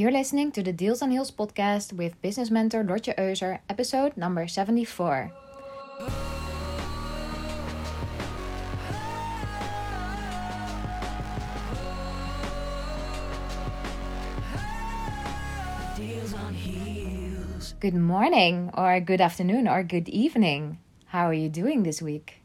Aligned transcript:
You're 0.00 0.10
listening 0.10 0.50
to 0.52 0.62
the 0.62 0.72
Deals 0.72 1.02
on 1.02 1.10
Heels 1.10 1.30
podcast 1.30 1.92
with 1.92 2.16
business 2.22 2.50
mentor 2.50 2.82
Lotje 2.82 3.12
Euser, 3.20 3.60
episode 3.68 4.16
number 4.16 4.48
74. 4.48 5.30
Good 17.78 17.92
morning, 17.92 18.70
or 18.72 19.00
good 19.00 19.20
afternoon, 19.20 19.68
or 19.68 19.82
good 19.84 20.08
evening. 20.08 20.78
How 21.12 21.28
are 21.28 21.36
you 21.36 21.50
doing 21.50 21.82
this 21.82 22.00
week? 22.00 22.39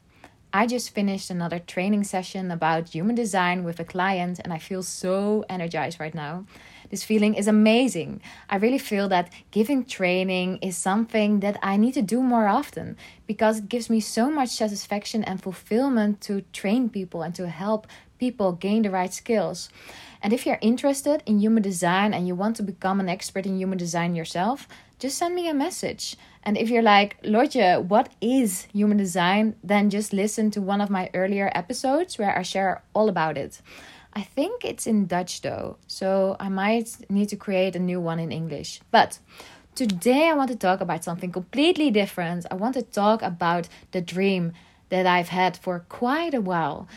I 0.56 0.68
just 0.68 0.92
finished 0.92 1.30
another 1.30 1.60
training 1.60 2.06
session 2.06 2.50
about 2.50 2.88
human 2.88 3.14
design 3.14 3.66
with 3.66 3.78
a 3.82 3.84
client, 3.84 4.40
and 4.42 4.54
I 4.54 4.58
feel 4.58 4.84
so 4.84 5.44
energized 5.50 6.00
right 6.00 6.16
now. 6.16 6.46
This 6.90 7.04
feeling 7.04 7.34
is 7.34 7.50
amazing. 7.50 8.22
I 8.50 8.56
really 8.56 8.78
feel 8.78 9.10
that 9.10 9.34
giving 9.52 9.84
training 9.84 10.60
is 10.62 10.78
something 10.78 11.42
that 11.42 11.60
I 11.62 11.76
need 11.76 11.94
to 11.96 12.02
do 12.02 12.24
more 12.24 12.48
often 12.48 12.96
because 13.28 13.58
it 13.58 13.68
gives 13.68 13.90
me 13.90 14.00
so 14.00 14.32
much 14.32 14.48
satisfaction 14.48 15.26
and 15.26 15.44
fulfillment 15.44 16.22
to 16.22 16.46
train 16.54 16.88
people 16.88 17.22
and 17.22 17.36
to 17.36 17.50
help 17.50 17.86
people 18.18 18.54
gain 18.54 18.84
the 18.84 18.92
right 18.92 19.14
skills. 19.14 19.68
And 20.22 20.32
if 20.32 20.46
you're 20.46 20.60
interested 20.62 21.22
in 21.26 21.40
human 21.40 21.64
design 21.64 22.14
and 22.14 22.30
you 22.30 22.34
want 22.34 22.56
to 22.56 22.64
become 22.64 23.02
an 23.02 23.10
expert 23.10 23.46
in 23.46 23.60
human 23.60 23.78
design 23.78 24.16
yourself, 24.16 24.70
just 25.00 25.18
send 25.18 25.36
me 25.36 25.50
a 25.50 25.54
message. 25.54 26.16
And 26.44 26.58
if 26.58 26.70
you're 26.70 26.82
like, 26.82 27.22
Lotje, 27.24 27.84
what 27.84 28.10
is 28.22 28.68
human 28.74 28.98
design? 28.98 29.56
Then 29.64 29.90
just 29.90 30.14
listen 30.14 30.52
to 30.52 30.62
one 30.62 30.82
of 30.82 30.90
my 30.90 31.10
earlier 31.14 31.52
episodes 31.56 32.18
where 32.18 32.38
I 32.38 32.44
share 32.44 32.84
all 32.94 33.10
about 33.10 33.38
it. 33.38 33.62
I 34.14 34.22
think 34.22 34.64
it's 34.64 34.88
in 34.88 35.08
Dutch 35.08 35.42
though, 35.42 35.78
so 35.88 36.38
I 36.40 36.48
might 36.48 37.10
need 37.10 37.30
to 37.30 37.36
create 37.36 37.76
a 37.76 37.80
new 37.80 38.00
one 38.00 38.20
in 38.20 38.32
English. 38.32 38.80
But 38.90 39.20
today 39.76 40.30
I 40.30 40.34
want 40.34 40.52
to 40.52 40.56
talk 40.56 40.80
about 40.80 41.04
something 41.04 41.32
completely 41.32 41.92
different. 41.92 42.46
I 42.50 42.56
want 42.56 42.76
to 42.76 42.82
talk 42.82 43.22
about 43.22 43.68
the 43.92 44.00
dream 44.00 44.54
that 44.90 45.06
I've 45.06 45.30
had 45.30 45.58
for 45.58 45.80
quite 45.90 46.34
a 46.34 46.40
while. 46.40 46.88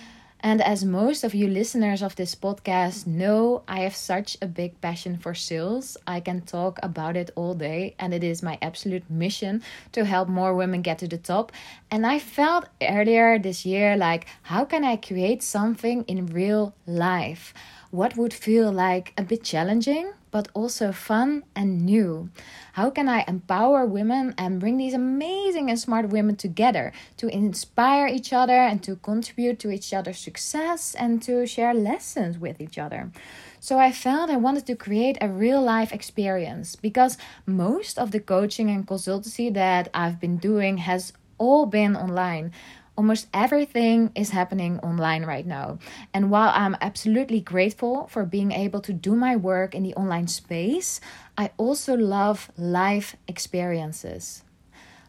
And 0.41 0.63
as 0.63 0.85
most 0.85 1.25
of 1.25 1.35
you 1.35 1.49
listeners 1.49 2.01
of 2.01 2.15
this 2.15 2.35
podcast 2.37 3.07
know, 3.07 3.63
I 3.67 3.81
have 3.81 3.97
such 3.97 4.37
a 4.41 4.47
big 4.47 4.81
passion 4.81 5.17
for 5.17 5.35
sales. 5.35 5.97
I 6.07 6.21
can 6.21 6.43
talk 6.43 6.79
about 6.83 7.17
it 7.17 7.31
all 7.35 7.55
day, 7.55 7.97
and 7.99 8.15
it 8.15 8.23
is 8.23 8.43
my 8.43 8.57
absolute 8.63 9.11
mission 9.11 9.63
to 9.93 10.05
help 10.05 10.29
more 10.29 10.55
women 10.55 10.83
get 10.83 10.99
to 11.01 11.09
the 11.09 11.19
top. 11.19 11.51
And 11.91 12.07
I 12.07 12.21
felt 12.21 12.69
earlier 12.81 13.39
this 13.39 13.67
year 13.67 13.97
like, 13.97 14.27
how 14.43 14.65
can 14.65 14.85
I 14.85 14.97
create 14.97 15.43
something 15.43 16.05
in 16.05 16.27
real 16.27 16.73
life? 16.87 17.53
What 17.91 18.19
would 18.19 18.35
feel 18.35 18.71
like 18.71 19.15
a 19.17 19.23
bit 19.23 19.43
challenging, 19.43 20.13
but 20.31 20.49
also 20.53 20.93
fun 20.93 21.45
and 21.57 21.87
new? 21.87 22.29
How 22.75 22.91
can 22.91 23.09
I 23.09 23.25
empower 23.27 23.87
women 23.87 24.35
and 24.37 24.61
bring 24.61 24.77
these 24.77 24.93
amazing 24.93 25.71
and 25.71 25.79
smart 25.79 26.11
women 26.11 26.37
together 26.37 26.93
to 27.17 27.29
inspire 27.29 28.07
each 28.07 28.31
other 28.31 28.53
and 28.53 28.83
to 28.83 28.97
contribute 28.97 29.59
to 29.61 29.71
each 29.71 29.95
other's 29.95 30.19
success 30.19 30.95
and 30.95 31.23
to 31.23 31.47
share 31.47 31.73
lessons 31.73 32.39
with 32.39 32.61
each 32.61 32.77
other? 32.77 33.11
So 33.59 33.79
I 33.79 33.91
felt 33.91 34.29
I 34.29 34.37
wanted 34.37 34.67
to 34.67 34.77
create 34.77 35.17
a 35.23 35.29
real 35.31 35.63
life 35.63 35.91
experience 35.91 36.77
because 36.77 37.17
most 37.47 37.99
of 37.99 38.11
the 38.11 38.21
coaching 38.21 38.69
and 38.69 38.87
consultancy 38.87 39.53
that 39.55 39.89
I've 39.95 40.21
been 40.21 40.37
doing 40.37 40.77
has 40.77 41.15
all 41.39 41.65
been 41.65 41.97
online 41.97 42.53
almost 42.99 43.29
everything 43.33 44.11
is 44.17 44.31
happening 44.31 44.81
online 44.81 45.25
right 45.25 45.47
now. 45.47 45.79
And 46.13 46.33
while 46.33 46.51
I'm 46.53 46.77
absolutely 46.81 47.41
grateful 47.41 48.09
for 48.09 48.27
being 48.27 48.51
able 48.51 48.81
to 48.81 48.93
do 48.93 49.15
my 49.15 49.37
work 49.37 49.73
in 49.73 49.85
the 49.85 49.95
online 49.95 50.27
space, 50.27 51.01
I 51.39 51.53
also 51.57 51.95
love 51.95 52.51
live 52.59 53.15
experiences. 53.29 54.43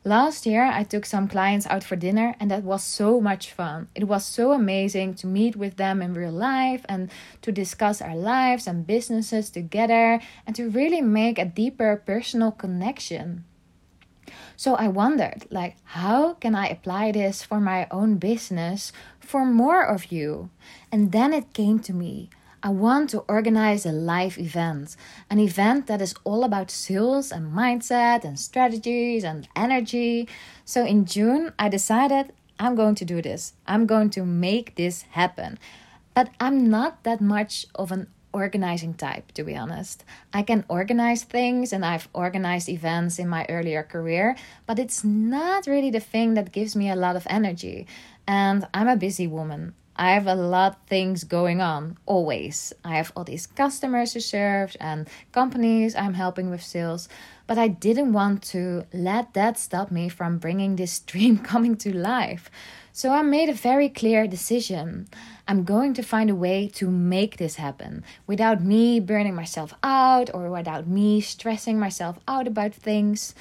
Last 0.05 0.45
year, 0.45 0.63
I 0.63 0.83
took 0.83 1.05
some 1.05 1.27
clients 1.27 1.67
out 1.67 1.83
for 1.83 1.97
dinner, 1.97 2.35
and 2.39 2.49
that 2.51 2.63
was 2.63 2.83
so 2.83 3.19
much 3.19 3.51
fun. 3.51 3.89
It 3.95 4.05
was 4.05 4.23
so 4.23 4.53
amazing 4.53 5.15
to 5.15 5.27
meet 5.27 5.57
with 5.57 5.75
them 5.75 6.01
in 6.01 6.13
real 6.13 6.31
life 6.31 6.85
and 6.87 7.11
to 7.41 7.51
discuss 7.51 8.01
our 8.01 8.15
lives 8.15 8.65
and 8.65 8.87
businesses 8.87 9.49
together 9.49 10.21
and 10.47 10.55
to 10.55 10.69
really 10.69 11.01
make 11.01 11.37
a 11.37 11.43
deeper 11.43 12.01
personal 12.05 12.51
connection. 12.51 13.43
So 14.59 14.75
I 14.75 14.89
wondered, 14.89 15.47
like, 15.49 15.77
how 15.85 16.33
can 16.33 16.53
I 16.53 16.67
apply 16.67 17.13
this 17.13 17.41
for 17.41 17.61
my 17.61 17.87
own 17.91 18.17
business 18.17 18.91
for 19.21 19.45
more 19.45 19.85
of 19.85 20.11
you? 20.11 20.49
And 20.91 21.13
then 21.13 21.31
it 21.31 21.53
came 21.53 21.79
to 21.79 21.93
me. 21.93 22.29
I 22.61 22.67
want 22.67 23.09
to 23.11 23.19
organize 23.29 23.85
a 23.85 23.93
live 23.93 24.37
event, 24.37 24.97
an 25.29 25.39
event 25.39 25.87
that 25.87 26.01
is 26.01 26.13
all 26.25 26.43
about 26.43 26.71
sales 26.71 27.31
and 27.31 27.53
mindset 27.53 28.25
and 28.25 28.37
strategies 28.37 29.23
and 29.23 29.47
energy. 29.55 30.27
So 30.65 30.83
in 30.85 31.05
June, 31.05 31.53
I 31.57 31.69
decided 31.69 32.33
I'm 32.59 32.75
going 32.75 32.95
to 32.95 33.05
do 33.05 33.21
this. 33.21 33.53
I'm 33.65 33.85
going 33.85 34.09
to 34.09 34.25
make 34.25 34.75
this 34.75 35.03
happen. 35.11 35.57
But 36.13 36.31
I'm 36.37 36.69
not 36.69 37.05
that 37.05 37.21
much 37.21 37.65
of 37.75 37.93
an 37.93 38.07
organizing 38.31 38.93
type, 38.93 39.31
to 39.33 39.43
be 39.43 39.55
honest. 39.55 40.03
I 40.33 40.43
can 40.43 40.65
organize 40.67 41.23
things 41.23 41.73
and 41.73 41.85
I've 41.85 42.07
organized 42.13 42.69
events 42.69 43.19
in 43.19 43.27
my 43.27 43.45
earlier 43.49 43.83
career, 43.83 44.35
but 44.65 44.79
it's 44.79 45.03
not 45.03 45.67
really 45.67 45.91
the 45.91 45.99
thing 45.99 46.35
that 46.35 46.51
gives 46.51 46.75
me 46.75 46.89
a 46.89 46.95
lot 46.95 47.15
of 47.15 47.27
energy. 47.29 47.87
And 48.27 48.67
I'm 48.73 48.87
a 48.87 48.95
busy 48.95 49.27
woman. 49.27 49.73
I 49.99 50.11
have 50.11 50.27
a 50.27 50.35
lot 50.35 50.71
of 50.71 50.87
things 50.87 51.25
going 51.25 51.59
on 51.59 51.97
always. 52.05 52.71
I 52.85 52.95
have 52.95 53.11
all 53.17 53.25
these 53.25 53.45
customers 53.45 54.13
to 54.13 54.21
serve 54.21 54.77
and 54.79 55.09
companies 55.33 55.93
I'm 55.93 56.13
helping 56.13 56.49
with 56.49 56.63
sales, 56.63 57.09
but 57.47 57.57
I 57.57 57.67
didn't 57.67 58.13
want 58.13 58.41
to 58.53 58.85
let 58.93 59.33
that 59.33 59.59
stop 59.59 59.91
me 59.91 60.07
from 60.07 60.37
bringing 60.37 60.77
this 60.77 60.99
dream 61.11 61.37
coming 61.39 61.75
to 61.79 61.93
life. 61.93 62.49
So 62.93 63.11
I 63.11 63.23
made 63.23 63.49
a 63.49 63.53
very 63.53 63.89
clear 63.89 64.25
decision. 64.25 65.09
I'm 65.49 65.65
going 65.65 65.93
to 65.95 66.01
find 66.01 66.29
a 66.29 66.35
way 66.35 66.69
to 66.75 66.89
make 66.89 67.35
this 67.35 67.55
happen 67.55 68.05
without 68.25 68.63
me 68.63 69.01
burning 69.01 69.35
myself 69.35 69.73
out 69.83 70.33
or 70.33 70.49
without 70.49 70.87
me 70.87 71.19
stressing 71.19 71.77
myself 71.77 72.17
out 72.25 72.47
about 72.47 72.73
things. 72.73 73.35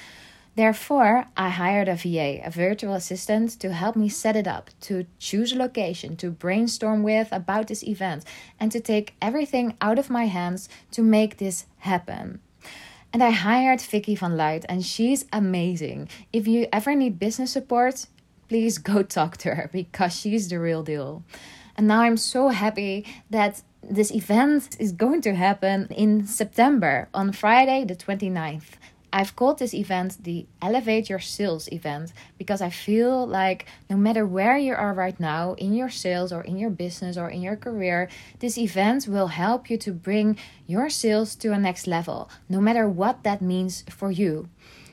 Therefore, 0.59 1.23
I 1.37 1.47
hired 1.47 1.87
a 1.87 1.95
VA, 1.95 2.45
a 2.45 2.51
virtual 2.51 2.93
assistant, 2.93 3.51
to 3.61 3.71
help 3.71 3.95
me 3.95 4.09
set 4.09 4.35
it 4.35 4.45
up, 4.45 4.69
to 4.81 5.05
choose 5.17 5.53
a 5.53 5.57
location, 5.57 6.17
to 6.17 6.31
brainstorm 6.31 7.01
with 7.01 7.29
about 7.31 7.67
this 7.67 7.81
event, 7.81 8.25
and 8.59 8.69
to 8.73 8.81
take 8.81 9.15
everything 9.21 9.77
out 9.79 9.97
of 9.97 10.09
my 10.09 10.25
hands 10.25 10.67
to 10.91 11.01
make 11.01 11.37
this 11.37 11.65
happen. 11.77 12.41
And 13.13 13.23
I 13.23 13.29
hired 13.29 13.79
Vicky 13.79 14.15
van 14.15 14.35
Luit, 14.35 14.65
and 14.67 14.85
she's 14.85 15.23
amazing. 15.31 16.09
If 16.33 16.45
you 16.45 16.67
ever 16.73 16.93
need 16.93 17.19
business 17.19 17.53
support, 17.53 18.07
please 18.49 18.79
go 18.79 19.01
talk 19.17 19.37
to 19.37 19.55
her 19.55 19.69
because 19.71 20.13
she's 20.13 20.49
the 20.49 20.59
real 20.59 20.83
deal. 20.83 21.23
And 21.77 21.87
now 21.87 22.01
I'm 22.01 22.17
so 22.17 22.49
happy 22.49 23.05
that 23.29 23.61
this 23.81 24.11
event 24.11 24.75
is 24.77 24.91
going 24.91 25.21
to 25.21 25.35
happen 25.35 25.87
in 25.89 26.27
September 26.27 27.07
on 27.13 27.31
Friday, 27.31 27.85
the 27.85 27.95
29th. 27.95 28.75
I've 29.11 29.35
called 29.35 29.59
this 29.59 29.73
event 29.73 30.23
the 30.23 30.45
Elevate 30.61 31.09
Your 31.09 31.19
Sales 31.19 31.67
event 31.71 32.13
because 32.37 32.61
I 32.61 32.69
feel 32.69 33.25
like 33.25 33.65
no 33.89 33.97
matter 33.97 34.25
where 34.25 34.57
you 34.57 34.75
are 34.75 34.93
right 34.93 35.19
now 35.19 35.53
in 35.53 35.73
your 35.73 35.89
sales 35.89 36.31
or 36.31 36.41
in 36.41 36.57
your 36.57 36.69
business 36.69 37.17
or 37.17 37.29
in 37.29 37.41
your 37.41 37.55
career, 37.55 38.09
this 38.39 38.57
event 38.57 39.07
will 39.07 39.27
help 39.27 39.69
you 39.69 39.77
to 39.77 39.91
bring 39.91 40.37
your 40.67 40.89
sales 40.89 41.35
to 41.37 41.53
a 41.53 41.59
next 41.59 41.87
level, 41.87 42.29
no 42.47 42.61
matter 42.61 42.87
what 42.87 43.23
that 43.23 43.41
means 43.41 43.83
for 43.89 44.11
you 44.11 44.47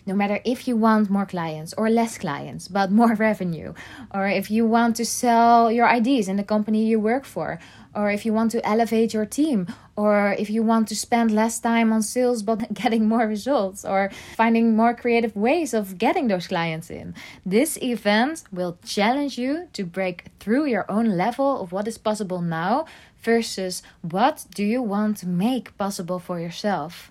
no 0.06 0.14
matter 0.14 0.40
if 0.44 0.68
you 0.68 0.76
want 0.76 1.10
more 1.10 1.26
clients 1.26 1.74
or 1.76 1.90
less 1.90 2.16
clients, 2.16 2.68
but 2.68 2.90
more 2.90 3.14
revenue, 3.28 3.74
or 4.14 4.28
if 4.28 4.50
you 4.50 4.64
want 4.64 4.96
to 4.96 5.04
sell 5.04 5.70
your 5.70 5.88
ideas 5.88 6.28
in 6.28 6.36
the 6.36 6.44
company 6.44 6.86
you 6.86 7.00
work 7.00 7.24
for, 7.24 7.58
or 7.94 8.10
if 8.10 8.24
you 8.24 8.32
want 8.32 8.50
to 8.52 8.64
elevate 8.66 9.12
your 9.12 9.26
team, 9.26 9.66
or 9.96 10.36
if 10.38 10.48
you 10.48 10.62
want 10.62 10.86
to 10.88 10.94
spend 10.94 11.30
less 11.30 11.58
time 11.58 11.92
on 11.92 12.02
sales 12.02 12.42
but 12.42 12.72
getting 12.74 13.08
more 13.08 13.26
results, 13.26 13.84
or 13.84 14.10
finding 14.36 14.76
more 14.76 14.94
creative 14.94 15.34
ways 15.34 15.74
of 15.74 15.98
getting 15.98 16.28
those 16.28 16.46
clients 16.46 16.90
in. 16.90 17.14
This 17.44 17.76
event 17.82 18.44
will 18.52 18.78
challenge 18.84 19.38
you 19.38 19.68
to 19.72 19.84
break 19.84 20.26
through 20.38 20.66
your 20.66 20.90
own 20.90 21.16
level 21.16 21.60
of 21.60 21.72
what 21.72 21.88
is 21.88 21.98
possible 21.98 22.40
now 22.40 22.86
versus 23.22 23.82
what 24.02 24.44
do 24.54 24.64
you 24.64 24.80
want 24.80 25.16
to 25.16 25.26
make 25.26 25.76
possible 25.76 26.20
for 26.20 26.38
yourself. 26.38 27.10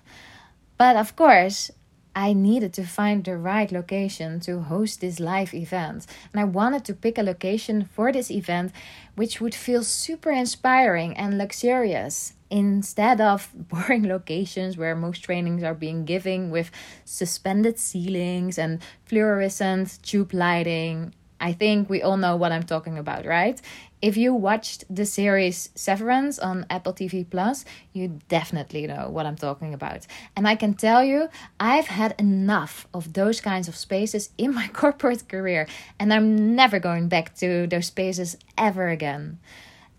But 0.78 0.96
of 0.96 1.16
course, 1.16 1.70
I 2.16 2.32
needed 2.32 2.72
to 2.72 2.84
find 2.84 3.22
the 3.22 3.36
right 3.36 3.70
location 3.70 4.40
to 4.40 4.62
host 4.62 5.02
this 5.02 5.20
live 5.20 5.52
event. 5.52 6.06
And 6.32 6.40
I 6.40 6.44
wanted 6.44 6.82
to 6.86 6.94
pick 6.94 7.18
a 7.18 7.22
location 7.22 7.84
for 7.84 8.10
this 8.10 8.30
event 8.30 8.72
which 9.16 9.38
would 9.38 9.54
feel 9.54 9.82
super 9.82 10.30
inspiring 10.30 11.14
and 11.18 11.36
luxurious 11.36 12.32
instead 12.48 13.20
of 13.20 13.50
boring 13.68 14.08
locations 14.08 14.78
where 14.78 14.96
most 14.96 15.24
trainings 15.24 15.62
are 15.62 15.74
being 15.74 16.06
given 16.06 16.50
with 16.50 16.70
suspended 17.04 17.78
ceilings 17.78 18.56
and 18.56 18.80
fluorescent 19.04 19.98
tube 20.02 20.32
lighting. 20.32 21.12
I 21.40 21.52
think 21.52 21.90
we 21.90 22.02
all 22.02 22.16
know 22.16 22.36
what 22.36 22.52
I'm 22.52 22.62
talking 22.62 22.98
about, 22.98 23.26
right? 23.26 23.60
If 24.02 24.16
you 24.16 24.34
watched 24.34 24.84
the 24.94 25.04
series 25.04 25.70
Severance 25.74 26.38
on 26.38 26.66
Apple 26.70 26.92
TV 26.92 27.28
Plus, 27.28 27.64
you 27.92 28.18
definitely 28.28 28.86
know 28.86 29.08
what 29.08 29.26
I'm 29.26 29.36
talking 29.36 29.74
about. 29.74 30.06
And 30.36 30.46
I 30.46 30.54
can 30.54 30.74
tell 30.74 31.02
you, 31.02 31.28
I've 31.58 31.86
had 31.86 32.14
enough 32.18 32.86
of 32.92 33.12
those 33.12 33.40
kinds 33.40 33.68
of 33.68 33.76
spaces 33.76 34.30
in 34.38 34.54
my 34.54 34.68
corporate 34.72 35.28
career, 35.28 35.66
and 35.98 36.12
I'm 36.12 36.54
never 36.54 36.78
going 36.78 37.08
back 37.08 37.34
to 37.36 37.66
those 37.66 37.86
spaces 37.86 38.36
ever 38.56 38.88
again. 38.88 39.38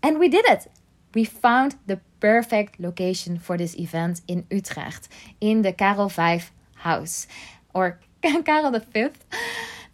And 0.02 0.18
we 0.18 0.28
did 0.28 0.44
it. 0.46 0.68
We 1.14 1.24
found 1.24 1.76
the 1.86 2.00
perfect 2.20 2.78
location 2.80 3.38
for 3.38 3.56
this 3.56 3.76
event 3.76 4.20
in 4.28 4.46
Utrecht, 4.50 5.08
in 5.40 5.62
the 5.62 5.72
Karel 5.72 6.08
V 6.08 6.40
house, 6.76 7.26
or 7.74 7.98
Karel 8.22 8.70
V. 8.70 9.08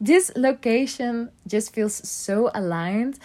This 0.00 0.32
location 0.37 1.31
just 1.46 1.75
feels 1.75 1.94
so 2.08 2.50
aligned 2.55 3.19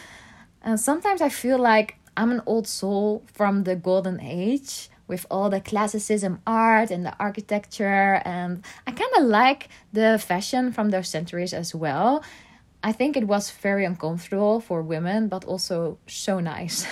and 0.62 0.80
sometimes 0.80 1.21
I 1.21 1.30
feel 1.30 1.57
like 1.57 1.95
I'm 2.18 2.31
an 2.31 2.42
old 2.45 2.68
soul 2.68 3.24
from 3.33 3.63
the 3.63 3.75
golden 3.75 4.19
age 4.19 4.89
with 5.07 5.25
all 5.31 5.50
the 5.50 5.62
classicism 5.62 6.42
art 6.45 6.92
and 6.92 7.06
the 7.06 7.13
architecture. 7.19 8.21
And 8.25 8.63
I 8.86 8.92
kind 8.92 9.12
of 9.18 9.24
like 9.24 9.69
the 9.94 10.21
fashion 10.24 10.71
from 10.71 10.89
those 10.89 11.07
centuries 11.07 11.54
as 11.54 11.74
well. 11.74 12.24
I 12.83 12.92
think 12.92 13.18
it 13.18 13.27
was 13.27 13.51
very 13.51 13.86
uncomfortable 13.86 14.60
for 14.60 14.81
women, 14.81 15.27
but 15.27 15.44
also 15.45 15.98
so 16.07 16.39
nice. 16.39 16.86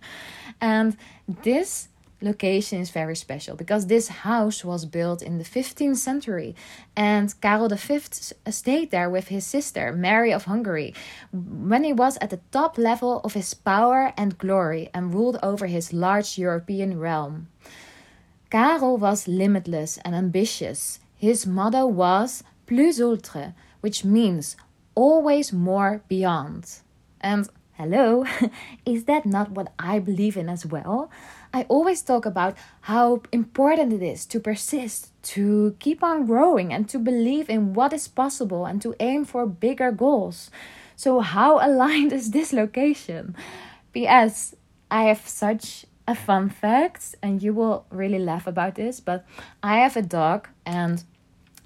and 0.60 0.96
this 1.26 1.88
location 2.20 2.80
is 2.80 2.90
very 2.90 3.14
special 3.14 3.56
because 3.56 3.86
this 3.86 4.08
house 4.08 4.64
was 4.64 4.84
built 4.84 5.22
in 5.22 5.38
the 5.38 5.44
15th 5.44 5.96
century 5.96 6.54
and 6.96 7.40
Karel 7.40 7.68
V 7.68 8.00
uh, 8.46 8.50
stayed 8.50 8.90
there 8.90 9.08
with 9.08 9.28
his 9.28 9.46
sister 9.46 9.92
Mary 9.92 10.32
of 10.32 10.44
Hungary 10.44 10.94
when 11.32 11.84
he 11.84 11.92
was 11.92 12.18
at 12.20 12.30
the 12.30 12.40
top 12.50 12.76
level 12.76 13.20
of 13.22 13.34
his 13.34 13.54
power 13.54 14.12
and 14.16 14.38
glory 14.38 14.90
and 14.92 15.14
ruled 15.14 15.38
over 15.42 15.66
his 15.66 15.92
large 15.92 16.38
European 16.38 16.98
realm. 16.98 17.48
Karel 18.50 18.96
was 18.96 19.28
limitless 19.28 19.98
and 19.98 20.14
ambitious. 20.14 21.00
His 21.16 21.46
motto 21.46 21.86
was 21.86 22.42
plus 22.66 23.00
ultra, 23.00 23.54
which 23.80 24.04
means 24.04 24.56
always 24.94 25.52
more 25.52 26.02
beyond. 26.08 26.80
And 27.20 27.48
hello, 27.78 28.24
is 28.84 29.04
that 29.04 29.24
not 29.24 29.52
what 29.52 29.72
I 29.78 30.00
believe 30.00 30.36
in 30.36 30.48
as 30.48 30.66
well? 30.66 31.10
I 31.54 31.62
always 31.68 32.02
talk 32.02 32.26
about 32.26 32.56
how 32.82 33.22
important 33.30 33.92
it 33.92 34.02
is 34.02 34.26
to 34.26 34.40
persist, 34.40 35.12
to 35.34 35.76
keep 35.78 36.02
on 36.02 36.26
growing, 36.26 36.72
and 36.72 36.88
to 36.88 36.98
believe 36.98 37.48
in 37.48 37.74
what 37.74 37.92
is 37.92 38.08
possible 38.08 38.66
and 38.66 38.82
to 38.82 38.96
aim 38.98 39.24
for 39.24 39.46
bigger 39.46 39.92
goals. 39.92 40.50
So, 40.96 41.20
how 41.20 41.58
aligned 41.66 42.12
is 42.12 42.32
this 42.32 42.52
location? 42.52 43.36
P.S. 43.92 44.56
I 44.90 45.04
have 45.04 45.28
such 45.28 45.86
a 46.08 46.16
fun 46.16 46.50
fact, 46.50 47.14
and 47.22 47.40
you 47.40 47.54
will 47.54 47.86
really 47.90 48.18
laugh 48.18 48.48
about 48.48 48.74
this, 48.74 48.98
but 48.98 49.24
I 49.62 49.76
have 49.78 49.96
a 49.96 50.02
dog 50.02 50.48
and 50.66 51.04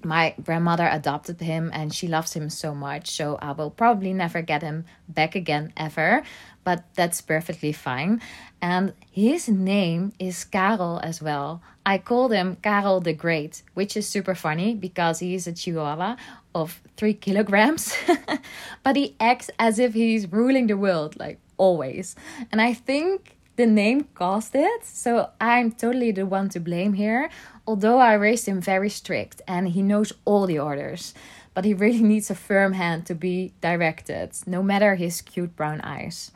my 0.05 0.35
grandmother 0.43 0.87
adopted 0.91 1.39
him 1.39 1.69
and 1.73 1.93
she 1.93 2.07
loves 2.07 2.33
him 2.33 2.49
so 2.49 2.73
much 2.73 3.09
so 3.11 3.37
i 3.41 3.51
will 3.51 3.71
probably 3.71 4.13
never 4.13 4.41
get 4.41 4.61
him 4.61 4.85
back 5.07 5.35
again 5.35 5.71
ever 5.77 6.23
but 6.63 6.83
that's 6.95 7.21
perfectly 7.21 7.71
fine 7.71 8.21
and 8.63 8.93
his 9.11 9.49
name 9.49 10.13
is 10.19 10.45
Karel 10.45 11.01
as 11.03 11.21
well. 11.21 11.61
I 11.85 11.97
called 11.97 12.31
him 12.31 12.55
Karel 12.63 13.01
the 13.01 13.11
Great, 13.11 13.61
which 13.73 13.97
is 13.97 14.07
super 14.07 14.35
funny 14.35 14.73
because 14.73 15.19
he 15.19 15.35
is 15.35 15.47
a 15.47 15.51
chihuahua 15.51 16.15
of 16.55 16.81
three 16.95 17.13
kilograms, 17.13 17.93
but 18.83 18.95
he 18.95 19.17
acts 19.19 19.49
as 19.59 19.79
if 19.79 19.93
he's 19.93 20.31
ruling 20.31 20.67
the 20.67 20.77
world, 20.77 21.19
like 21.19 21.39
always. 21.57 22.15
And 22.53 22.61
I 22.61 22.73
think 22.73 23.35
the 23.57 23.65
name 23.65 24.07
caused 24.15 24.55
it, 24.55 24.85
so 24.85 25.29
I'm 25.41 25.73
totally 25.73 26.11
the 26.11 26.25
one 26.25 26.47
to 26.49 26.61
blame 26.61 26.93
here. 26.93 27.29
Although 27.65 27.99
I 27.99 28.13
raised 28.13 28.47
him 28.47 28.59
very 28.59 28.89
strict 28.89 29.41
and 29.47 29.69
he 29.69 29.81
knows 29.81 30.13
all 30.25 30.45
the 30.45 30.59
orders, 30.59 31.13
but 31.53 31.65
he 31.65 31.73
really 31.73 32.01
needs 32.13 32.29
a 32.29 32.35
firm 32.35 32.73
hand 32.73 33.05
to 33.07 33.15
be 33.15 33.53
directed, 33.61 34.31
no 34.45 34.61
matter 34.61 34.95
his 34.95 35.21
cute 35.21 35.55
brown 35.55 35.81
eyes. 35.81 36.31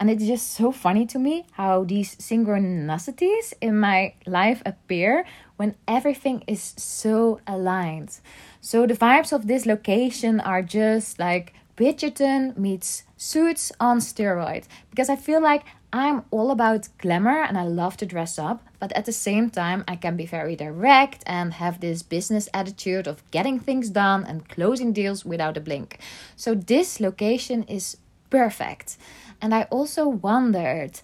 And 0.00 0.10
it's 0.10 0.26
just 0.26 0.50
so 0.50 0.72
funny 0.72 1.06
to 1.06 1.18
me 1.18 1.46
how 1.52 1.84
these 1.84 2.16
synchronicities 2.16 3.52
in 3.60 3.78
my 3.78 4.14
life 4.26 4.60
appear 4.66 5.24
when 5.56 5.76
everything 5.86 6.42
is 6.48 6.74
so 6.76 7.40
aligned. 7.46 8.18
So 8.60 8.84
the 8.84 8.94
vibes 8.94 9.32
of 9.32 9.46
this 9.46 9.64
location 9.64 10.40
are 10.40 10.62
just 10.62 11.20
like 11.20 11.54
Bridgerton 11.76 12.58
meets 12.58 13.04
suits 13.16 13.70
on 13.78 14.00
steroids 14.00 14.66
because 14.90 15.08
I 15.08 15.14
feel 15.14 15.40
like 15.40 15.64
I'm 15.92 16.24
all 16.30 16.50
about 16.50 16.88
glamour 16.96 17.42
and 17.42 17.58
I 17.58 17.64
love 17.64 17.98
to 17.98 18.06
dress 18.06 18.38
up, 18.38 18.66
but 18.78 18.92
at 18.92 19.04
the 19.04 19.12
same 19.12 19.50
time, 19.50 19.84
I 19.86 19.96
can 19.96 20.16
be 20.16 20.24
very 20.24 20.56
direct 20.56 21.22
and 21.26 21.52
have 21.54 21.80
this 21.80 22.02
business 22.02 22.48
attitude 22.54 23.06
of 23.06 23.30
getting 23.30 23.58
things 23.58 23.90
done 23.90 24.24
and 24.24 24.48
closing 24.48 24.94
deals 24.94 25.26
without 25.26 25.58
a 25.58 25.60
blink. 25.60 25.98
So, 26.34 26.54
this 26.54 26.98
location 26.98 27.64
is 27.64 27.98
perfect. 28.30 28.96
And 29.42 29.54
I 29.54 29.64
also 29.64 30.08
wondered 30.08 31.00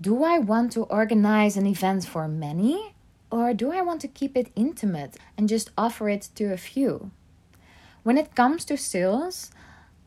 do 0.00 0.22
I 0.22 0.38
want 0.38 0.70
to 0.72 0.84
organize 0.84 1.56
an 1.56 1.66
event 1.66 2.06
for 2.06 2.28
many? 2.28 2.94
Or 3.32 3.52
do 3.52 3.72
I 3.72 3.82
want 3.82 4.00
to 4.02 4.08
keep 4.08 4.36
it 4.36 4.52
intimate 4.54 5.16
and 5.36 5.48
just 5.48 5.70
offer 5.76 6.08
it 6.08 6.28
to 6.36 6.52
a 6.52 6.56
few? 6.56 7.10
When 8.04 8.16
it 8.16 8.36
comes 8.36 8.64
to 8.66 8.76
sales, 8.76 9.50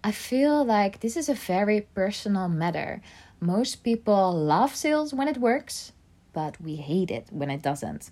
I 0.03 0.11
feel 0.11 0.63
like 0.63 1.01
this 1.01 1.17
is 1.17 1.27
a 1.27 1.33
very 1.33 1.81
personal 1.93 2.47
matter. 2.47 3.01
Most 3.41 3.83
people 3.83 4.33
love 4.33 4.75
sales 4.75 5.13
when 5.13 5.27
it 5.27 5.37
works, 5.37 5.93
but 6.31 6.61
we 6.61 6.75
hate 6.75 7.09
it 7.09 7.27
when 7.31 7.49
it 7.49 7.63
doesn't. 7.63 8.11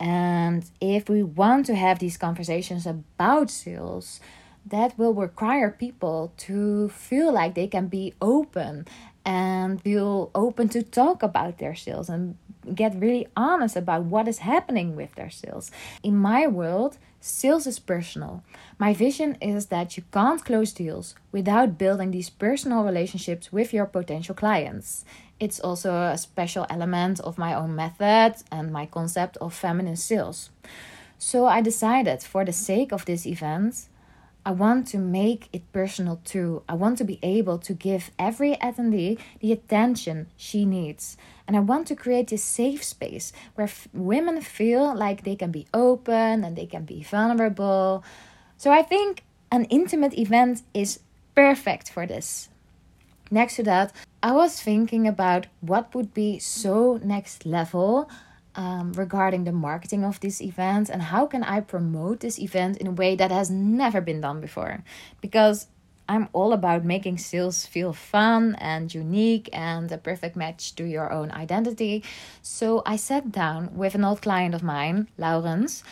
And 0.00 0.64
if 0.80 1.08
we 1.08 1.22
want 1.22 1.66
to 1.66 1.74
have 1.74 1.98
these 1.98 2.16
conversations 2.16 2.86
about 2.86 3.50
sales, 3.50 4.20
that 4.66 4.98
will 4.98 5.12
require 5.12 5.70
people 5.70 6.32
to 6.38 6.88
feel 6.88 7.32
like 7.32 7.54
they 7.54 7.66
can 7.66 7.88
be 7.88 8.14
open 8.22 8.86
and 9.24 9.80
feel 9.82 10.30
open 10.34 10.68
to 10.70 10.82
talk 10.82 11.22
about 11.22 11.58
their 11.58 11.74
sales 11.74 12.08
and 12.08 12.36
get 12.72 12.94
really 13.00 13.26
honest 13.36 13.76
about 13.76 14.04
what 14.04 14.28
is 14.28 14.38
happening 14.38 14.96
with 14.96 15.14
their 15.14 15.30
sales. 15.30 15.70
In 16.02 16.16
my 16.16 16.46
world, 16.46 16.98
sales 17.20 17.66
is 17.66 17.78
personal. 17.78 18.42
My 18.78 18.94
vision 18.94 19.36
is 19.40 19.66
that 19.66 19.96
you 19.96 20.04
can't 20.12 20.44
close 20.44 20.72
deals 20.72 21.14
without 21.32 21.78
building 21.78 22.10
these 22.10 22.30
personal 22.30 22.84
relationships 22.84 23.52
with 23.52 23.72
your 23.72 23.86
potential 23.86 24.34
clients. 24.34 25.04
It's 25.40 25.60
also 25.60 25.94
a 25.94 26.18
special 26.18 26.66
element 26.70 27.20
of 27.20 27.38
my 27.38 27.54
own 27.54 27.74
method 27.74 28.36
and 28.52 28.72
my 28.72 28.86
concept 28.86 29.36
of 29.38 29.52
feminine 29.52 29.96
sales. 29.96 30.50
So 31.18 31.46
I 31.46 31.60
decided, 31.60 32.22
for 32.22 32.44
the 32.44 32.52
sake 32.52 32.92
of 32.92 33.04
this 33.04 33.26
event, 33.26 33.88
I 34.46 34.50
want 34.50 34.86
to 34.88 34.98
make 34.98 35.48
it 35.52 35.72
personal 35.72 36.20
too. 36.24 36.62
I 36.68 36.74
want 36.74 36.98
to 36.98 37.04
be 37.04 37.18
able 37.22 37.58
to 37.58 37.72
give 37.72 38.10
every 38.18 38.56
attendee 38.56 39.18
the 39.40 39.52
attention 39.52 40.26
she 40.36 40.66
needs. 40.66 41.16
And 41.46 41.56
I 41.56 41.60
want 41.60 41.86
to 41.88 41.96
create 41.96 42.28
this 42.28 42.44
safe 42.44 42.84
space 42.84 43.32
where 43.54 43.66
f- 43.66 43.88
women 43.94 44.42
feel 44.42 44.94
like 44.94 45.24
they 45.24 45.36
can 45.36 45.50
be 45.50 45.66
open 45.72 46.44
and 46.44 46.56
they 46.56 46.66
can 46.66 46.84
be 46.84 47.02
vulnerable. 47.02 48.04
So 48.58 48.70
I 48.70 48.82
think 48.82 49.24
an 49.50 49.64
intimate 49.66 50.18
event 50.18 50.62
is 50.74 51.00
perfect 51.34 51.90
for 51.90 52.06
this. 52.06 52.50
Next 53.30 53.56
to 53.56 53.62
that, 53.62 53.92
I 54.22 54.32
was 54.32 54.60
thinking 54.60 55.08
about 55.08 55.46
what 55.60 55.94
would 55.94 56.12
be 56.12 56.38
so 56.38 57.00
next 57.02 57.46
level 57.46 58.10
um, 58.56 58.92
regarding 58.92 59.44
the 59.44 59.52
marketing 59.52 60.04
of 60.04 60.20
this 60.20 60.40
event 60.40 60.88
and 60.88 61.02
how 61.02 61.26
can 61.26 61.42
I 61.42 61.60
promote 61.60 62.20
this 62.20 62.38
event 62.38 62.78
in 62.78 62.86
a 62.86 62.92
way 62.92 63.16
that 63.16 63.30
has 63.30 63.50
never 63.50 64.00
been 64.00 64.20
done 64.20 64.40
before. 64.40 64.84
Because 65.20 65.66
I'm 66.08 66.28
all 66.32 66.52
about 66.52 66.84
making 66.84 67.18
sales 67.18 67.64
feel 67.64 67.92
fun 67.92 68.56
and 68.60 68.92
unique 68.92 69.48
and 69.52 69.90
a 69.90 69.96
perfect 69.96 70.36
match 70.36 70.74
to 70.76 70.84
your 70.84 71.10
own 71.10 71.30
identity. 71.30 72.04
So 72.42 72.82
I 72.84 72.96
sat 72.96 73.32
down 73.32 73.74
with 73.74 73.94
an 73.94 74.04
old 74.04 74.20
client 74.20 74.54
of 74.54 74.62
mine, 74.62 75.08
Laurens. 75.16 75.82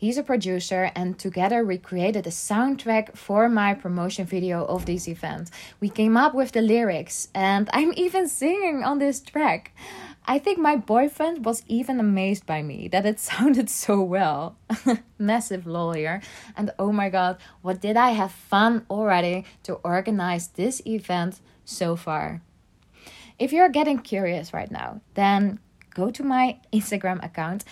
He's 0.00 0.16
a 0.16 0.22
producer, 0.22 0.90
and 0.94 1.18
together 1.18 1.62
we 1.62 1.76
created 1.76 2.26
a 2.26 2.30
soundtrack 2.30 3.18
for 3.18 3.50
my 3.50 3.74
promotion 3.74 4.24
video 4.24 4.64
of 4.64 4.86
this 4.86 5.06
event. 5.06 5.50
We 5.78 5.90
came 5.90 6.16
up 6.16 6.34
with 6.34 6.52
the 6.52 6.62
lyrics, 6.62 7.28
and 7.34 7.68
I'm 7.74 7.92
even 7.96 8.26
singing 8.26 8.82
on 8.82 8.98
this 8.98 9.20
track. 9.20 9.76
I 10.24 10.38
think 10.38 10.58
my 10.58 10.76
boyfriend 10.76 11.44
was 11.44 11.64
even 11.68 12.00
amazed 12.00 12.46
by 12.46 12.62
me 12.62 12.88
that 12.88 13.04
it 13.04 13.20
sounded 13.30 13.68
so 13.68 14.00
well. 14.00 14.56
Massive 15.18 15.66
lawyer. 15.66 16.22
And 16.56 16.70
oh 16.78 16.92
my 16.92 17.10
god, 17.10 17.36
what 17.60 17.82
did 17.82 17.98
I 17.98 18.12
have 18.12 18.32
fun 18.32 18.86
already 18.88 19.44
to 19.64 19.74
organize 19.84 20.48
this 20.48 20.80
event 20.86 21.40
so 21.66 21.94
far. 21.94 22.40
If 23.38 23.52
you're 23.52 23.68
getting 23.68 23.98
curious 23.98 24.54
right 24.54 24.70
now, 24.70 25.02
then 25.12 25.60
go 25.94 26.10
to 26.10 26.22
my 26.22 26.58
Instagram 26.72 27.22
account 27.22 27.64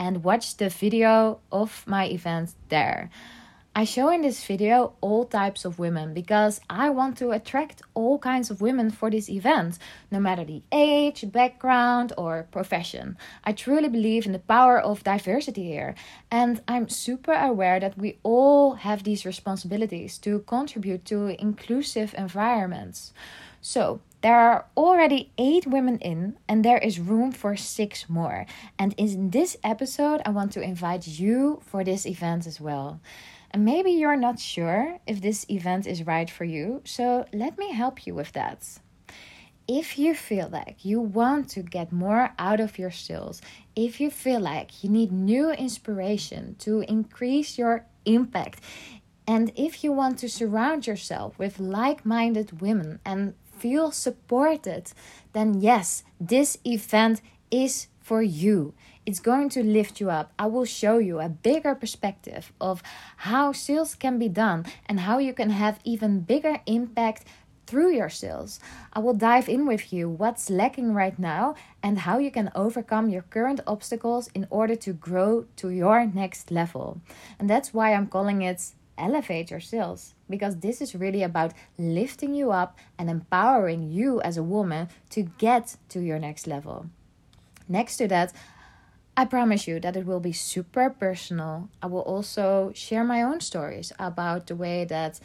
and 0.00 0.24
watch 0.24 0.56
the 0.56 0.70
video 0.70 1.38
of 1.52 1.84
my 1.86 2.06
events 2.06 2.56
there. 2.70 3.10
I 3.72 3.84
show 3.84 4.08
in 4.08 4.22
this 4.22 4.44
video 4.44 4.94
all 5.00 5.24
types 5.24 5.64
of 5.64 5.78
women 5.78 6.12
because 6.12 6.60
I 6.68 6.90
want 6.90 7.16
to 7.18 7.30
attract 7.30 7.82
all 7.94 8.18
kinds 8.18 8.50
of 8.50 8.60
women 8.60 8.90
for 8.90 9.10
this 9.10 9.30
event, 9.30 9.78
no 10.10 10.18
matter 10.18 10.44
the 10.44 10.62
age, 10.72 11.30
background, 11.30 12.12
or 12.18 12.48
profession. 12.50 13.16
I 13.44 13.52
truly 13.52 13.88
believe 13.88 14.26
in 14.26 14.32
the 14.32 14.40
power 14.40 14.80
of 14.80 15.04
diversity 15.04 15.62
here, 15.62 15.94
and 16.32 16.60
I'm 16.66 16.88
super 16.88 17.32
aware 17.32 17.78
that 17.78 17.96
we 17.96 18.18
all 18.24 18.74
have 18.74 19.04
these 19.04 19.24
responsibilities 19.24 20.18
to 20.18 20.40
contribute 20.40 21.04
to 21.04 21.40
inclusive 21.40 22.12
environments. 22.18 23.12
So, 23.60 24.00
there 24.22 24.38
are 24.38 24.66
already 24.76 25.32
eight 25.38 25.66
women 25.66 25.98
in, 25.98 26.36
and 26.46 26.64
there 26.64 26.78
is 26.78 27.00
room 27.00 27.32
for 27.32 27.56
six 27.56 28.08
more. 28.08 28.46
And 28.78 28.94
in 28.98 29.30
this 29.30 29.56
episode, 29.64 30.20
I 30.26 30.30
want 30.30 30.52
to 30.52 30.62
invite 30.62 31.06
you 31.06 31.60
for 31.64 31.84
this 31.84 32.06
event 32.06 32.46
as 32.46 32.60
well. 32.60 33.00
And 33.50 33.64
maybe 33.64 33.90
you're 33.90 34.16
not 34.16 34.38
sure 34.38 34.98
if 35.06 35.20
this 35.20 35.46
event 35.48 35.86
is 35.86 36.06
right 36.06 36.30
for 36.30 36.44
you, 36.44 36.82
so 36.84 37.24
let 37.32 37.58
me 37.58 37.72
help 37.72 38.06
you 38.06 38.14
with 38.14 38.32
that. 38.32 38.78
If 39.66 39.98
you 39.98 40.14
feel 40.14 40.48
like 40.48 40.84
you 40.84 41.00
want 41.00 41.48
to 41.50 41.62
get 41.62 41.92
more 41.92 42.32
out 42.38 42.60
of 42.60 42.78
your 42.78 42.90
sales, 42.90 43.40
if 43.74 44.00
you 44.00 44.10
feel 44.10 44.40
like 44.40 44.84
you 44.84 44.90
need 44.90 45.12
new 45.12 45.50
inspiration 45.50 46.56
to 46.58 46.80
increase 46.82 47.56
your 47.56 47.86
impact, 48.04 48.60
and 49.26 49.52
if 49.54 49.84
you 49.84 49.92
want 49.92 50.18
to 50.18 50.28
surround 50.28 50.86
yourself 50.86 51.38
with 51.38 51.60
like 51.60 52.04
minded 52.04 52.60
women 52.60 52.98
and 53.04 53.34
feel 53.60 53.90
supported, 53.90 54.92
then 55.32 55.60
yes, 55.60 56.02
this 56.18 56.58
event 56.64 57.20
is 57.50 57.88
for 58.00 58.22
you. 58.22 58.74
It's 59.06 59.20
going 59.20 59.48
to 59.50 59.62
lift 59.62 60.00
you 60.00 60.10
up. 60.10 60.32
I 60.38 60.46
will 60.46 60.64
show 60.64 60.98
you 60.98 61.20
a 61.20 61.28
bigger 61.28 61.74
perspective 61.74 62.52
of 62.60 62.82
how 63.28 63.52
sales 63.52 63.94
can 63.94 64.18
be 64.18 64.28
done 64.28 64.66
and 64.86 65.00
how 65.00 65.18
you 65.18 65.32
can 65.32 65.50
have 65.50 65.78
even 65.84 66.20
bigger 66.20 66.60
impact 66.66 67.24
through 67.66 67.92
your 67.92 68.08
sales. 68.08 68.58
I 68.92 68.98
will 68.98 69.14
dive 69.14 69.48
in 69.48 69.64
with 69.64 69.92
you 69.92 70.08
what's 70.08 70.50
lacking 70.50 70.92
right 70.92 71.16
now 71.18 71.54
and 71.82 72.00
how 72.00 72.18
you 72.18 72.32
can 72.32 72.50
overcome 72.54 73.08
your 73.08 73.22
current 73.22 73.60
obstacles 73.64 74.28
in 74.34 74.46
order 74.50 74.74
to 74.74 74.92
grow 74.92 75.46
to 75.56 75.70
your 75.70 76.04
next 76.04 76.50
level. 76.50 77.00
And 77.38 77.48
that's 77.48 77.72
why 77.72 77.94
I'm 77.94 78.08
calling 78.08 78.42
it 78.42 78.72
Elevate 79.00 79.50
Your 79.50 79.60
Sales 79.60 80.14
because 80.28 80.58
this 80.58 80.80
is 80.80 80.94
really 80.94 81.22
about 81.22 81.52
lifting 81.78 82.34
you 82.34 82.52
up 82.52 82.78
and 82.98 83.10
empowering 83.10 83.90
you 83.90 84.20
as 84.20 84.36
a 84.36 84.42
woman 84.42 84.88
to 85.10 85.22
get 85.22 85.76
to 85.88 86.00
your 86.00 86.18
next 86.18 86.46
level. 86.46 86.86
Next 87.68 87.96
to 87.96 88.08
that, 88.08 88.32
I 89.16 89.24
promise 89.24 89.66
you 89.66 89.80
that 89.80 89.96
it 89.96 90.06
will 90.06 90.20
be 90.20 90.32
super 90.32 90.90
personal. 90.90 91.68
I 91.82 91.86
will 91.86 92.00
also 92.00 92.72
share 92.74 93.04
my 93.04 93.22
own 93.22 93.40
stories 93.40 93.92
about 93.98 94.46
the 94.46 94.56
way 94.56 94.84
that 94.84 95.20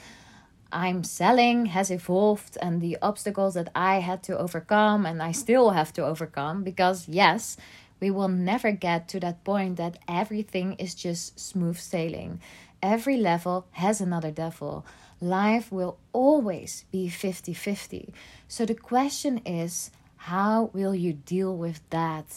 I'm 0.71 1.03
selling 1.03 1.67
has 1.67 1.89
evolved 1.91 2.57
and 2.61 2.81
the 2.81 2.97
obstacles 3.01 3.53
that 3.53 3.69
I 3.75 3.99
had 3.99 4.23
to 4.23 4.37
overcome 4.37 5.05
and 5.05 5.21
I 5.23 5.31
still 5.31 5.69
have 5.69 5.93
to 5.93 6.05
overcome 6.05 6.63
because, 6.63 7.07
yes, 7.07 7.55
we 7.99 8.11
will 8.11 8.27
never 8.27 8.71
get 8.71 9.07
to 9.09 9.19
that 9.21 9.43
point 9.43 9.77
that 9.77 9.99
everything 10.07 10.73
is 10.73 10.93
just 10.93 11.39
smooth 11.39 11.77
sailing. 11.77 12.41
Every 12.85 13.17
level 13.17 13.65
has 13.71 13.99
another 13.99 14.29
devil. 14.29 14.85
Life 15.19 15.71
will 15.71 15.97
always 16.13 16.85
be 16.91 17.09
50 17.09 17.51
50. 17.51 18.13
So 18.47 18.63
the 18.63 18.75
question 18.75 19.41
is 19.43 19.89
how 20.17 20.69
will 20.71 20.93
you 20.93 21.13
deal 21.13 21.57
with 21.57 21.81
that? 21.89 22.27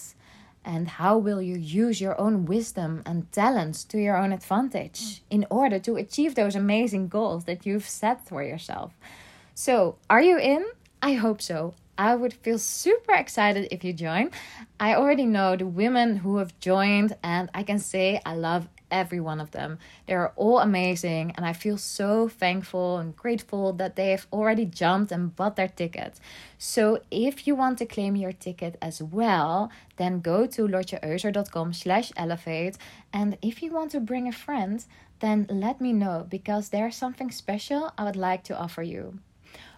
And 0.65 0.89
how 0.89 1.19
will 1.19 1.43
you 1.43 1.59
use 1.59 2.01
your 2.01 2.19
own 2.19 2.47
wisdom 2.47 3.03
and 3.05 3.31
talents 3.31 3.85
to 3.85 3.99
your 3.99 4.17
own 4.17 4.33
advantage 4.33 5.23
in 5.29 5.45
order 5.51 5.79
to 5.81 5.97
achieve 5.97 6.35
those 6.35 6.57
amazing 6.57 7.09
goals 7.09 7.45
that 7.45 7.67
you've 7.67 7.89
set 7.89 8.27
for 8.27 8.43
yourself? 8.43 8.95
So, 9.55 9.97
are 10.09 10.23
you 10.23 10.39
in? 10.39 10.65
I 11.03 11.13
hope 11.13 11.43
so. 11.43 11.75
I 11.99 12.15
would 12.15 12.33
feel 12.33 12.59
super 12.59 13.13
excited 13.13 13.69
if 13.71 13.85
you 13.85 13.93
join. 13.93 14.31
I 14.81 14.95
already 14.95 15.27
know 15.27 15.57
the 15.57 15.67
women 15.67 16.17
who 16.17 16.39
have 16.39 16.59
joined, 16.59 17.17
and 17.23 17.51
I 17.53 17.65
can 17.65 17.79
say 17.79 18.23
I 18.25 18.35
love 18.35 18.69
every 18.91 19.21
one 19.21 19.41
of 19.41 19.51
them. 19.51 19.79
They 20.07 20.15
are 20.15 20.33
all 20.37 20.59
amazing, 20.59 21.33
and 21.37 21.45
I 21.45 21.53
feel 21.53 21.77
so 21.79 22.29
thankful 22.29 22.99
and 22.99 23.17
grateful 23.17 23.73
that 23.75 23.97
they 23.97 24.11
have 24.11 24.27
already 24.33 24.65
jumped 24.65 25.13
and 25.13 25.35
bought 25.35 25.57
their 25.57 25.69
ticket. 25.69 26.21
So 26.59 27.01
if 27.11 27.47
you 27.47 27.55
want 27.55 27.79
to 27.79 27.87
claim 27.87 28.17
your 28.17 28.33
ticket 28.33 28.77
as 28.83 29.03
well, 29.03 29.71
then 29.97 30.21
go 30.21 30.47
to 30.47 30.69
lotjeeuser.com 30.69 31.73
slash 31.73 32.13
elevate. 32.17 32.77
And 33.13 33.39
if 33.43 33.63
you 33.63 33.73
want 33.73 33.91
to 33.93 34.01
bring 34.01 34.29
a 34.29 34.33
friend, 34.33 34.85
then 35.21 35.47
let 35.51 35.81
me 35.81 35.93
know 35.93 36.27
because 36.29 36.69
there's 36.69 36.97
something 36.97 37.31
special 37.31 37.93
I 37.99 38.05
would 38.05 38.17
like 38.17 38.45
to 38.45 38.59
offer 38.59 38.83
you. 38.83 39.19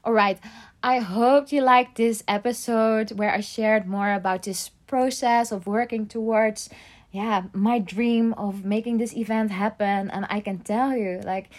All 0.03 0.13
right, 0.15 0.39
I 0.83 0.99
hope 0.99 1.53
you 1.53 1.61
liked 1.61 1.97
this 1.97 2.25
episode 2.27 3.13
where 3.13 3.33
I 3.33 3.41
shared 3.41 3.87
more 3.87 4.13
about 4.13 4.43
this 4.45 4.71
process 4.87 5.53
of 5.53 5.67
working 5.67 6.07
towards 6.07 6.71
yeah, 7.13 7.45
my 7.53 7.79
dream 7.79 8.35
of 8.35 8.65
making 8.65 8.99
this 8.99 9.17
event 9.17 9.51
happen. 9.51 10.11
And 10.11 10.27
I 10.31 10.41
can 10.41 10.59
tell 10.59 10.97
you, 10.97 11.21
like, 11.25 11.51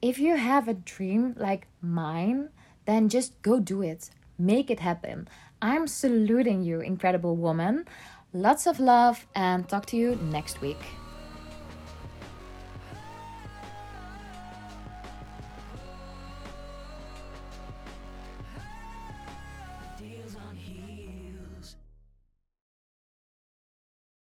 if 0.00 0.18
you 0.18 0.36
have 0.36 0.68
a 0.68 0.74
dream 0.74 1.34
like 1.38 1.66
mine, 1.80 2.50
then 2.86 3.08
just 3.08 3.40
go 3.42 3.60
do 3.60 3.82
it. 3.82 4.10
Make 4.38 4.70
it 4.70 4.80
happen. 4.80 5.28
I'm 5.60 5.86
saluting 5.86 6.62
you, 6.62 6.80
incredible 6.80 7.36
woman. 7.36 7.86
Lots 8.32 8.66
of 8.66 8.80
love, 8.80 9.26
and 9.34 9.68
talk 9.68 9.86
to 9.86 9.96
you 9.96 10.16
next 10.16 10.60
week. 10.60 10.78